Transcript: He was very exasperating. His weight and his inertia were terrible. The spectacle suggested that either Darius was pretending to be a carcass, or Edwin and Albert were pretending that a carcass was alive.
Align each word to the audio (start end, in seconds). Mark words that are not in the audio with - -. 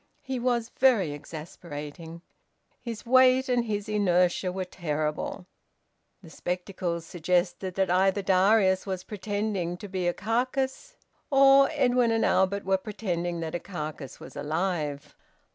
He 0.23 0.39
was 0.39 0.69
very 0.79 1.11
exasperating. 1.11 2.23
His 2.81 3.05
weight 3.05 3.47
and 3.47 3.65
his 3.65 3.87
inertia 3.87 4.51
were 4.51 4.65
terrible. 4.65 5.45
The 6.23 6.31
spectacle 6.31 7.01
suggested 7.01 7.75
that 7.75 7.91
either 7.91 8.23
Darius 8.23 8.87
was 8.87 9.03
pretending 9.03 9.77
to 9.77 9.87
be 9.87 10.07
a 10.07 10.13
carcass, 10.15 10.95
or 11.29 11.69
Edwin 11.71 12.09
and 12.09 12.25
Albert 12.25 12.65
were 12.65 12.77
pretending 12.79 13.41
that 13.41 13.53
a 13.53 13.59
carcass 13.59 14.19
was 14.19 14.35
alive. 14.35 15.15